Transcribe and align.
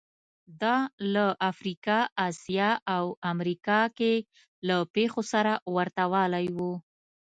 دا 0.61 0.77
له 1.13 1.25
افریقا، 1.51 1.99
اسیا 2.27 2.69
او 2.95 3.03
امریکا 3.31 3.79
کې 3.97 4.13
له 4.67 4.77
پېښو 4.95 5.21
سره 5.31 5.53
ورته 5.75 6.03
والی 6.13 6.45
و 6.57 6.59